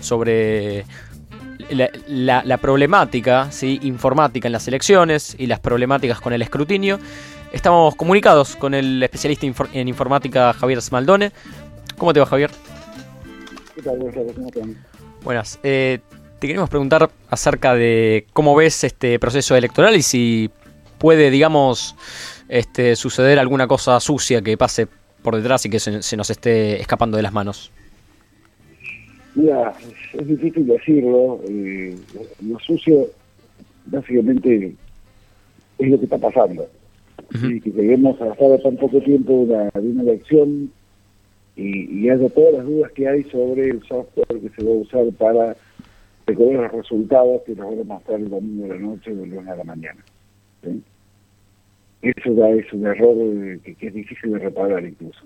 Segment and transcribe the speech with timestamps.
[0.00, 0.84] sobre
[1.70, 3.78] la, problemática ¿sí?
[3.82, 6.98] informática en las elecciones y las problemáticas con el escrutinio.
[7.52, 11.32] Estamos comunicados con el especialista en informática Javier Smaldone.
[11.98, 12.50] ¿Cómo te va, Javier?
[13.74, 13.98] ¿Qué tal?
[15.22, 15.58] Buenas.
[15.62, 16.00] Eh,
[16.38, 20.50] te queremos preguntar acerca de cómo ves este proceso electoral y si
[20.98, 21.96] puede, digamos,
[22.48, 24.88] este, suceder alguna cosa sucia que pase
[25.22, 27.72] por detrás y que se, nos esté escapando de las manos.
[29.34, 29.72] Mira,
[30.12, 31.40] es difícil decirlo.
[31.48, 31.96] Eh,
[32.46, 33.06] lo sucio,
[33.86, 34.74] básicamente,
[35.78, 36.68] es lo que está pasando.
[37.42, 40.72] y que lleguemos a estar tan poco tiempo de una, elección
[41.54, 44.74] y, y haya todas las dudas que hay sobre el software que se va a
[44.74, 45.56] usar para
[46.26, 49.30] recoger los resultados que nos van a mostrar el domingo de la noche o el
[49.30, 50.04] lunes de la mañana.
[52.02, 55.20] Eso ya es un error eh, que, es difícil de reparar incluso.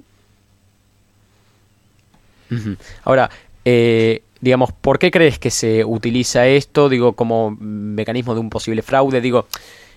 [3.05, 3.31] Ahora,
[3.65, 8.83] eh, digamos, ¿por qué crees que se utiliza esto, digo, como mecanismo de un posible
[8.83, 9.21] fraude?
[9.21, 9.47] Digo,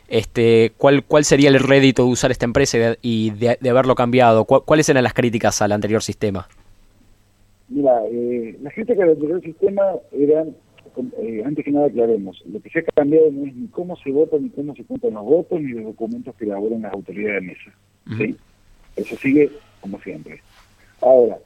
[0.08, 4.46] este, ¿cuál, cuál sería el rédito de usar esta empresa y de, haberlo cambiado?
[4.46, 6.48] ¿Cuáles eran las críticas al anterior sistema?
[7.70, 10.56] Mira, eh, las críticas al anterior sistema eran
[11.22, 14.10] eh, antes que nada aclaremos, lo que se ha cambiado no es ni cómo se
[14.12, 17.48] vota, ni cómo se cuentan los votos, ni los documentos que elaboran las autoridades de
[17.48, 18.36] mesa.
[18.96, 20.42] Eso sigue como siempre.
[21.02, 21.38] Ahora,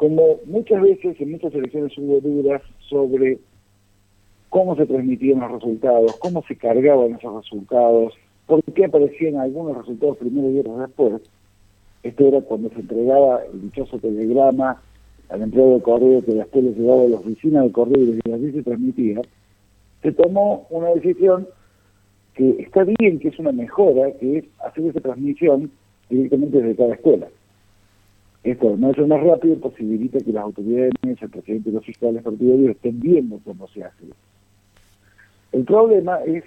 [0.00, 3.38] como muchas veces en muchas elecciones hubo dudas sobre
[4.48, 8.14] cómo se transmitían los resultados, cómo se cargaban esos resultados,
[8.46, 11.20] por qué aparecían algunos resultados primero y otros después,
[12.02, 14.80] esto era cuando se entregaba el dichoso telegrama
[15.28, 18.52] al empleado de correo que después le llegaba a la oficina de correo y así
[18.52, 19.20] se transmitía,
[20.00, 21.46] se tomó una decisión
[22.32, 25.70] que está bien, que es una mejora, que es hacer esa transmisión
[26.08, 27.28] directamente desde cada escuela.
[28.42, 32.70] Esto, no es más rápido, posibilita que las autoridades, el presidente de los fiscales partidarios
[32.70, 34.04] estén viendo cómo se hace.
[35.52, 36.44] El problema es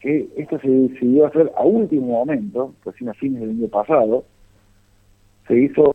[0.00, 4.24] que esto se decidió hacer a último momento, recién a fines del año pasado,
[5.48, 5.92] se hizo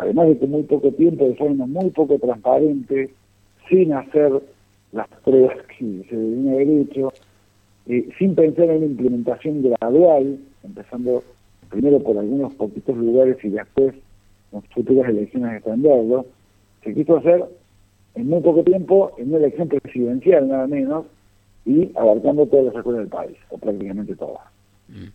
[0.00, 3.10] además de que muy poco tiempo, de forma muy poco transparente,
[3.68, 4.42] sin hacer
[4.92, 7.12] las pruebas que se debían haber hecho,
[7.86, 11.22] eh, sin pensar en una implementación gradual, empezando
[11.70, 13.94] primero por algunos poquitos lugares y después
[14.52, 16.26] en futuras elecciones extenderlo,
[16.82, 17.44] se quiso hacer
[18.14, 21.06] en muy poco tiempo, en una elección presidencial nada menos,
[21.64, 24.42] y abarcando todas las escuelas del país, o prácticamente todas.
[24.88, 25.08] Mm.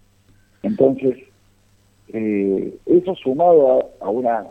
[0.63, 1.17] Entonces,
[2.09, 4.47] eh, eso sumado a, una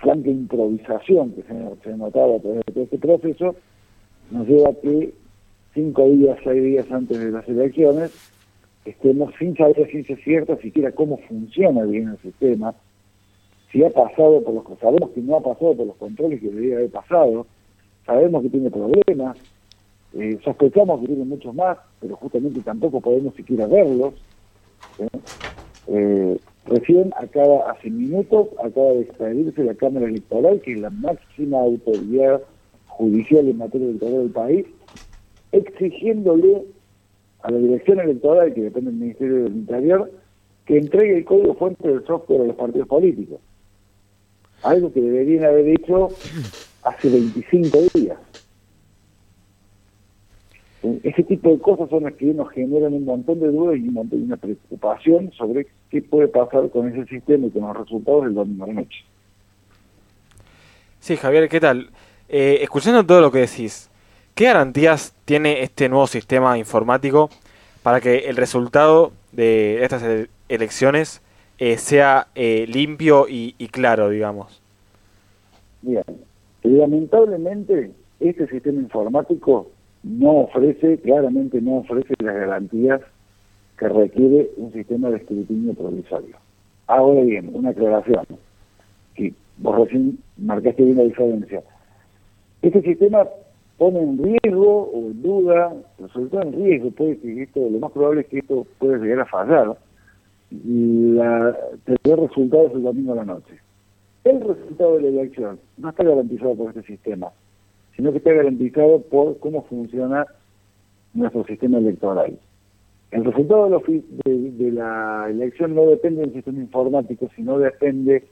[0.00, 1.52] franca improvisación que se,
[1.90, 3.54] ha notado a través de todo este proceso,
[4.30, 5.12] nos lleva a que
[5.74, 8.32] cinco días, seis días antes de las elecciones,
[8.84, 12.74] estemos sin saber si es cierta siquiera cómo funciona bien el sistema,
[13.72, 16.76] si ha pasado por los sabemos que no ha pasado por los controles que debería
[16.76, 17.46] haber pasado,
[18.04, 19.38] sabemos que tiene problemas,
[20.12, 24.12] eh, sospechamos que tiene muchos más, pero justamente tampoco podemos siquiera verlos.
[25.88, 32.42] Eh, recién hace minutos, acaba de expedirse la Cámara Electoral, que es la máxima autoridad
[32.88, 34.66] judicial en materia electoral del país,
[35.50, 36.62] exigiéndole
[37.42, 40.12] a la dirección electoral, que depende del Ministerio del Interior,
[40.66, 43.40] que entregue el código fuente del software a los partidos políticos.
[44.62, 46.08] Algo que deberían haber hecho
[46.84, 48.18] hace 25 días.
[51.04, 53.94] Ese tipo de cosas son las que nos generan un montón de dudas y un
[53.94, 58.24] montón de una preocupación sobre qué puede pasar con ese sistema y con los resultados
[58.24, 59.04] del domingo de noche.
[60.98, 61.90] Sí, Javier, ¿qué tal?
[62.28, 63.90] Eh, escuchando todo lo que decís,
[64.34, 67.30] ¿qué garantías tiene este nuevo sistema informático
[67.82, 70.02] para que el resultado de estas
[70.48, 71.22] elecciones
[71.64, 74.60] eh, sea eh, limpio y, y, claro, digamos?
[75.82, 76.02] Bien,
[76.64, 79.70] lamentablemente este sistema informático
[80.02, 83.00] no ofrece, claramente no ofrece las garantías
[83.78, 86.36] que requiere un sistema de escrutinio provisorio.
[86.88, 88.26] Ahora bien, una aclaración,
[89.14, 91.62] que vos recién marcaste bien la diferencia.
[92.60, 93.28] Este sistema
[93.78, 95.72] pone en riesgo o en duda,
[96.12, 99.26] todo en riesgo, puede que esto, lo más probable es que esto pueda llegar a
[99.26, 99.76] fallar
[100.64, 103.58] la, tener resultados el domingo a la noche.
[104.24, 107.32] El resultado de la elección no está garantizado por este sistema
[107.96, 110.26] sino que está garantizado por cómo funciona
[111.14, 112.38] nuestro sistema electoral.
[113.10, 113.68] El resultado
[114.24, 118.24] de, la elección no depende del sistema informático, sino depende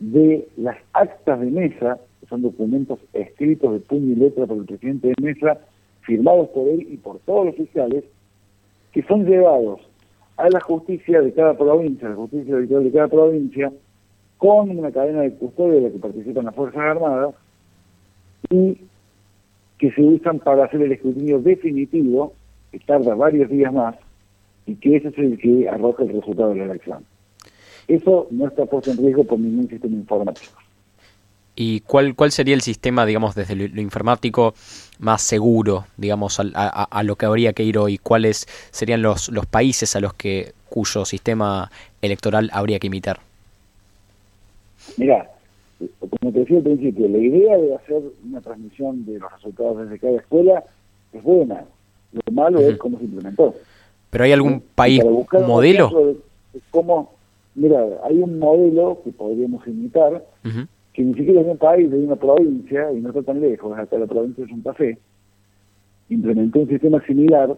[0.00, 4.66] de las actas de mesa, que son documentos escritos de puño y letra por el
[4.66, 5.58] presidente de mesa,
[6.02, 8.04] firmados por él y por todos los fiscales,
[8.92, 9.80] que son llevados
[10.38, 13.72] a la justicia de cada provincia, la justicia de cada provincia,
[14.38, 17.34] con una cadena de custodia de la que participan las Fuerzas Armadas,
[18.50, 18.78] y
[19.78, 22.32] que se usan para hacer el escrutinio definitivo,
[22.70, 23.96] que tarda varios días más,
[24.64, 27.04] y que ese es el que arroja el resultado de la elección.
[27.88, 30.52] Eso no está puesto en riesgo por ningún sistema informático.
[31.60, 34.54] ¿Y cuál, cuál sería el sistema, digamos, desde lo, informático
[35.00, 36.44] más seguro, digamos, a,
[36.84, 37.98] a, lo que habría que ir hoy?
[37.98, 41.68] ¿Cuáles serían los, los países a los que cuyo sistema
[42.00, 43.18] electoral habría que imitar?
[44.98, 45.28] Mira,
[45.98, 49.98] como te decía al principio, la idea de hacer una transmisión de los resultados desde
[49.98, 50.62] cada escuela
[51.12, 51.64] es buena.
[52.12, 53.56] Lo malo es cómo se implementó.
[54.10, 55.02] ¿Pero hay algún país
[55.44, 56.14] modelo?
[56.70, 57.14] cómo,
[57.56, 60.24] mira, hay un modelo que podríamos imitar,
[60.98, 63.98] que ni siquiera es un país, de una provincia, y no está tan lejos, hasta
[63.98, 64.98] la provincia de Santa Fe,
[66.08, 67.56] implementó un sistema similar,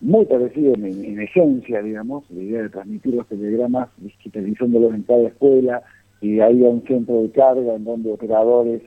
[0.00, 5.82] muy parecido en, esencia, digamos, la idea de transmitir los telegramas digitalizándolos en cada escuela,
[6.20, 8.80] y hay un centro de carga en donde operadores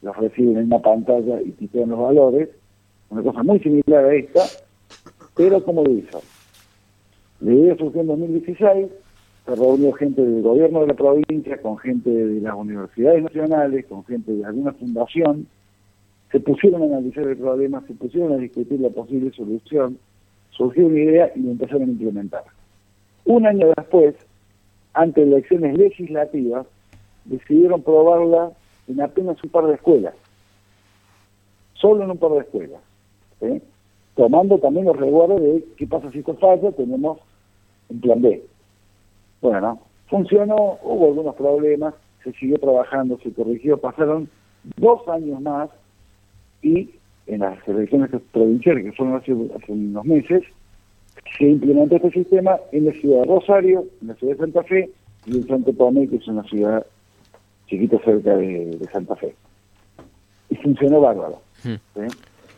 [0.00, 2.48] los reciben en una pantalla y tipean los valores,
[3.10, 4.40] una cosa muy similar a esta,
[5.36, 6.22] pero como lo hizo.
[7.40, 8.86] La idea surgió en 2016,
[9.44, 14.04] se reunió gente del gobierno de la provincia, con gente de las universidades nacionales, con
[14.04, 15.46] gente de alguna fundación,
[16.32, 19.98] se pusieron a analizar el problema, se pusieron a discutir la posible solución,
[20.50, 22.44] surgió una idea y lo empezaron a implementar.
[23.26, 24.14] Un año después,
[24.94, 26.66] ante elecciones legislativas,
[27.26, 28.52] decidieron probarla
[28.88, 30.14] en apenas un par de escuelas,
[31.74, 32.80] solo en un par de escuelas,
[34.16, 37.18] tomando también los resguardos de qué pasa si esto falla, tenemos
[37.90, 38.42] un plan B.
[39.44, 41.92] Bueno, funcionó, hubo algunos problemas,
[42.22, 44.26] se siguió trabajando, se corrigió, pasaron
[44.78, 45.68] dos años más
[46.62, 46.88] y
[47.26, 50.44] en las elecciones provinciales que fueron hace, unos meses,
[51.36, 54.90] se implementó este sistema en la ciudad de Rosario, en la ciudad de Santa Fe
[55.26, 56.86] y en Santo Tomé, que es una ciudad
[57.66, 59.34] chiquita cerca de, Santa Fe.
[60.48, 61.42] Y funcionó bárbaro.
[61.62, 61.74] Hmm.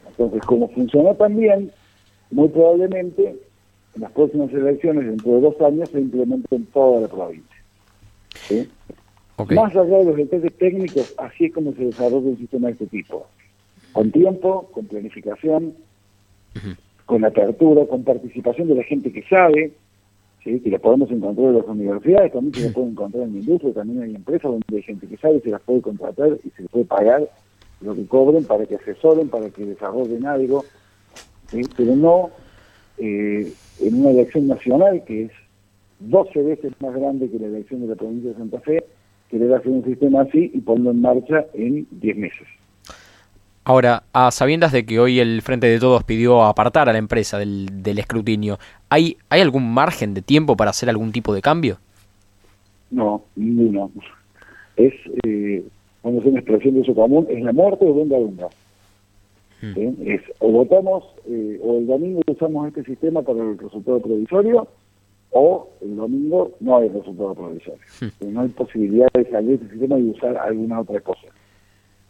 [0.06, 1.73] Entonces, como funcionó también,
[2.31, 3.35] muy probablemente
[3.97, 7.57] en las próximas elecciones, dentro de dos años, se implemente en toda la provincia.
[9.55, 12.87] Más allá de los detalles técnicos, así es como se desarrolla un sistema de este
[12.87, 13.27] tipo.
[13.93, 15.75] Con tiempo, con planificación,
[17.07, 19.73] con apertura, con participación de la gente que sabe,
[20.45, 20.61] ¿sí?
[20.61, 23.73] que la podemos encontrar en las universidades, también se la puede encontrar en la industria,
[23.73, 26.71] también hay empresas donde hay gente que sabe, se las puede contratar y se les
[26.71, 27.31] puede pagar
[27.81, 30.65] lo que cobren para que asesoren, para que desarrollen algo,
[31.77, 32.31] pero no
[32.99, 35.33] eh, en una elección nacional que es
[36.01, 38.85] 12 veces más grande que la elección de la provincia de Santa Fe,
[39.31, 42.47] querer hacer un sistema así y ponerlo en marcha en 10 meses.
[43.65, 47.37] Ahora, a sabiendas de que hoy el Frente de Todos pidió apartar a la empresa
[47.37, 48.59] del, del escrutinio,
[48.89, 51.79] ¿hay, ¿hay algún margen de tiempo para hacer algún tipo de cambio?
[52.91, 53.91] No, ninguno.
[54.77, 54.95] Es,
[55.25, 55.65] eh,
[56.01, 58.49] cuando se una expresión de uso común, es la muerte o venga venga.
[59.62, 59.73] Hmm.
[60.05, 64.69] Es, o votamos, eh, o el domingo usamos este sistema para el resultado provisorio,
[65.31, 67.81] o el domingo no hay resultado provisorio.
[68.00, 68.32] Hmm.
[68.32, 71.29] No hay posibilidad de salir de este sistema y usar alguna otra cosa.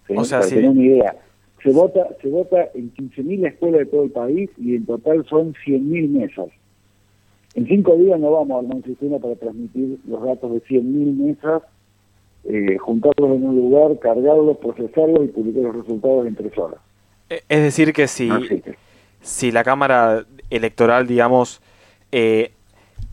[0.09, 1.17] O sea, para tener una idea,
[1.63, 5.55] se vota, se vota en 15.000 escuelas de todo el país y en total son
[5.55, 6.49] 100.000 mesas.
[7.55, 11.17] En cinco días no vamos a armar un sistema para transmitir los datos de 100.000
[11.17, 11.63] mesas,
[12.45, 16.81] eh, juntarlos en un lugar, cargarlos, procesarlos y publicar los resultados en tres horas.
[17.31, 18.31] Eh, es decir, que si,
[19.21, 21.61] si la Cámara Electoral, digamos,
[22.13, 22.53] eh,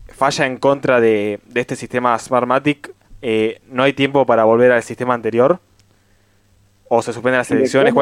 [0.08, 2.92] falla en contra de, de este sistema Smartmatic,
[3.22, 5.58] eh, ¿no hay tiempo para volver al sistema anterior?
[6.88, 7.94] ¿O se suspenden las elecciones?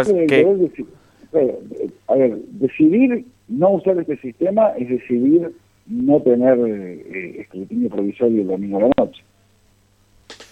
[2.09, 5.53] a ver, decidir no usar este sistema es decidir
[5.87, 9.23] no tener eh, escrutinio provisorio el domingo a la noche.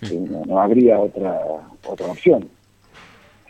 [0.03, 0.49] Hmm.
[0.49, 1.41] No, habría otra
[1.87, 2.49] otra opción.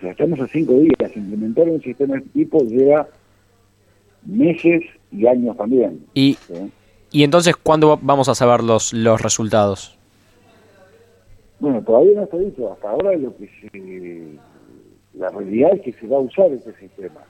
[0.01, 1.15] O sea, estamos a cinco días.
[1.15, 3.07] Implementar un sistema de este tipo lleva
[4.25, 6.07] meses y años también.
[6.15, 6.39] ¿Y,
[7.13, 9.99] ¿y entonces cuándo vamos a saber los, los resultados?
[11.59, 12.73] Bueno, todavía no está dicho.
[12.73, 14.39] Hasta ahora lo que se
[15.15, 17.21] la realidad es que se va a usar este sistema.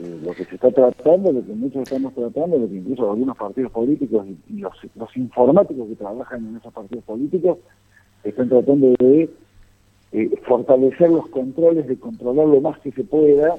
[0.00, 3.36] Eh, lo que se está tratando, lo que muchos estamos tratando, lo que incluso algunos
[3.36, 7.58] partidos políticos y, los, informáticos que trabajan en esos partidos políticos
[8.24, 9.28] están tratando de
[10.12, 13.56] eh, fortalecer los controles, de controlar lo más que se pueda,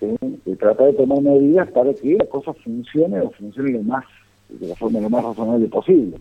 [0.00, 4.04] de tratar de tomar medidas para que la cosa funcione o funcione lo más,
[4.48, 6.16] de la forma lo más razonable posible.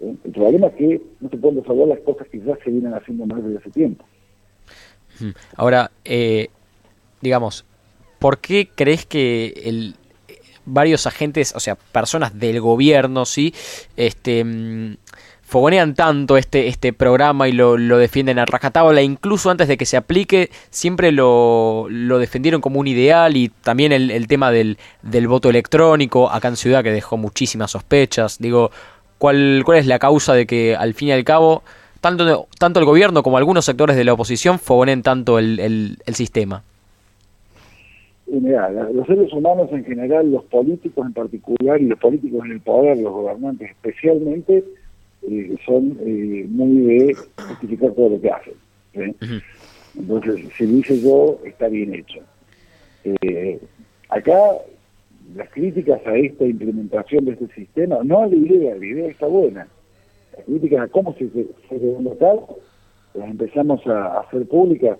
[0.00, 3.26] El problema es que no se pueden resolver las cosas que ya se vienen haciendo
[3.26, 4.04] más desde hace tiempo.
[5.56, 6.48] Ahora, eh,
[7.20, 7.64] digamos,
[8.18, 9.94] ¿por qué crees que el,
[10.64, 13.54] varios agentes, o sea, personas del gobierno, sí,
[13.96, 14.96] este, mm,
[15.50, 19.84] fogonean tanto este, este programa y lo, lo defienden a rajatabla, incluso antes de que
[19.84, 24.78] se aplique, siempre lo, lo defendieron como un ideal y también el, el tema del,
[25.02, 28.38] del, voto electrónico acá en Ciudad que dejó muchísimas sospechas.
[28.38, 28.70] Digo,
[29.18, 31.64] ¿cuál, ¿cuál es la causa de que al fin y al cabo
[32.00, 36.62] tanto, tanto el gobierno como algunos sectores de la oposición fogonen tanto el, el, sistema?
[38.28, 42.98] Los seres humanos en general, los políticos en particular y los políticos en el poder,
[42.98, 44.62] los gobernantes especialmente,
[45.22, 47.14] eh, son eh, muy de
[47.48, 48.54] justificar todo lo que hacen.
[48.94, 49.40] ¿sí?
[49.98, 52.20] Entonces, si lo hice yo, está bien hecho.
[53.04, 53.60] Eh,
[54.08, 54.38] acá,
[55.34, 59.26] las críticas a esta implementación de este sistema, no a la idea, la idea está
[59.26, 59.66] buena.
[60.36, 62.58] Las críticas a cómo se, llevó a cabo,
[63.14, 64.98] las empezamos a hacer públicas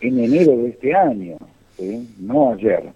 [0.00, 1.36] en enero de este año.
[1.76, 2.08] ¿sí?
[2.18, 2.92] no ayer.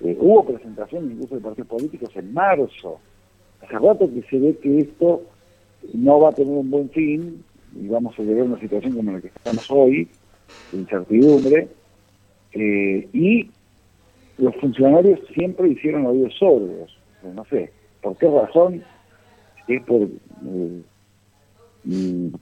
[0.00, 2.98] Eh, hubo presentación incluso de partidos políticos en marzo.
[3.62, 5.22] Hace rato que se ve que esto
[5.92, 9.12] no va a tener un buen fin y vamos a llegar a una situación como
[9.12, 10.08] la que estamos hoy,
[10.72, 11.68] de incertidumbre,
[12.52, 13.50] eh, y
[14.38, 16.96] los funcionarios siempre hicieron oídos sordos.
[17.34, 17.72] No sé,
[18.02, 18.84] ¿por qué razón?
[19.66, 20.82] Es por eh,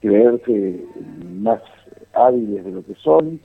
[0.01, 0.85] creerse
[1.41, 1.61] más
[2.15, 3.41] hábiles de lo que son,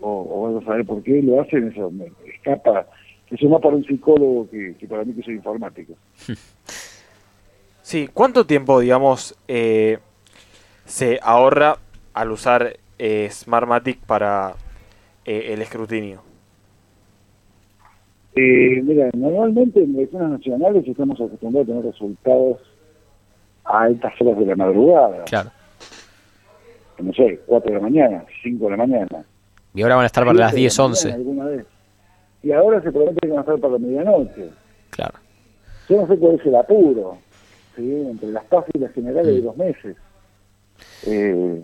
[0.00, 2.86] o, o vamos a saber por qué lo hacen, eso me escapa,
[3.30, 5.94] eso más para un psicólogo que, que, para mí que soy informático.
[6.14, 6.34] Sí,
[8.12, 9.98] ¿cuánto tiempo, digamos, eh,
[10.84, 11.76] se ahorra
[12.14, 14.54] al usar eh, Smartmatic para
[15.24, 16.22] eh, el escrutinio?
[18.36, 22.58] mira, normalmente en elecciones nacionales estamos acostumbrados a tener resultados
[23.64, 25.24] a altas horas de la madrugada.
[25.24, 25.50] Claro.
[26.98, 29.24] No sé, 4 de la mañana, 5 de la mañana.
[29.72, 31.12] Y ahora van a estar para las 10, 11.
[31.12, 31.66] Alguna vez.
[32.42, 34.50] Y ahora se promete que van a estar para la medianoche.
[34.90, 35.14] Claro.
[35.88, 37.18] Yo no sé cuál es el apuro,
[37.76, 38.06] ¿sí?
[38.10, 39.36] entre las las generales mm.
[39.36, 39.96] de dos meses.
[41.06, 41.62] Eh,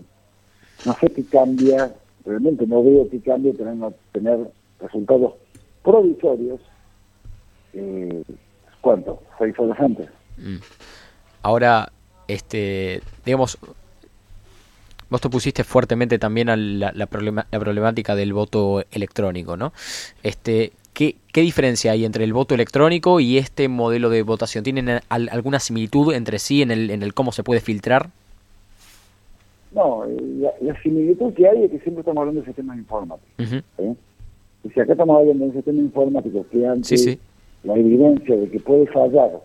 [0.84, 1.92] no sé qué cambia,
[2.24, 4.38] realmente no veo qué cambia tener, tener
[4.80, 5.34] resultados
[5.82, 6.60] provisorios.
[7.74, 8.22] Eh,
[8.80, 9.22] ¿Cuánto?
[9.38, 10.08] Seis horas antes.
[10.38, 10.56] Mm.
[11.42, 11.92] Ahora,
[12.28, 13.58] este, digamos,
[15.08, 19.72] vos te pusiste fuertemente también a la, la, problema, la, problemática del voto electrónico, ¿no?
[20.22, 24.64] Este, ¿qué, ¿Qué diferencia hay entre el voto electrónico y este modelo de votación?
[24.64, 28.08] ¿Tienen al, alguna similitud entre sí en el, en el cómo se puede filtrar?
[29.72, 33.30] No, la, la, similitud que hay es que siempre estamos hablando de sistemas informáticos.
[33.38, 33.62] Uh -huh.
[33.78, 33.96] ¿sí?
[34.64, 37.18] Y si acá estamos hablando de un sistema informático que ante sí, sí.
[37.62, 39.40] la evidencia de que puede fallar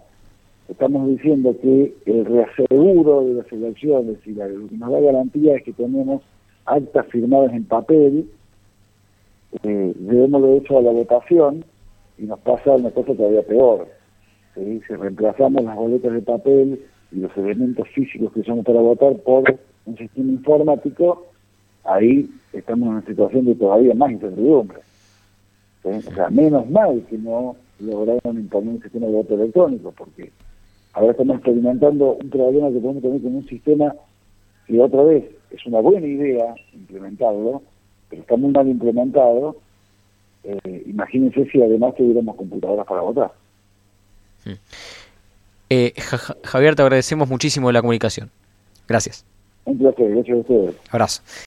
[0.69, 5.55] estamos diciendo que el reaseguro de las elecciones y la, lo que nos da garantía
[5.55, 6.23] es que tenemos
[6.65, 8.29] actas firmadas en papel,
[9.63, 11.63] eh, debemos de hecho a la votación
[12.17, 13.87] y nos pasa una cosa todavía peor.
[14.55, 19.43] Si reemplazamos las boletas de papel y los elementos físicos que usamos para votar por
[19.85, 21.25] un sistema informático,
[21.83, 24.79] ahí estamos en una situación de todavía más incertidumbre.
[25.83, 25.89] ¿sí?
[26.31, 30.31] Menos mal que no lograron imponer un sistema de voto electrónico, porque
[30.93, 33.95] ahora estamos experimentando un problema que podemos tener con un sistema
[34.67, 37.61] que otra vez es una buena idea implementarlo,
[38.19, 39.57] está muy mal implementado.
[40.43, 43.31] Eh, imagínense si además tuviéramos computadoras para votar.
[45.69, 45.93] Eh,
[46.43, 48.29] Javier, te agradecemos muchísimo la comunicación.
[48.87, 49.25] Gracias.
[49.65, 50.75] Un placer, gracias a ustedes.
[50.91, 51.21] Abrazo.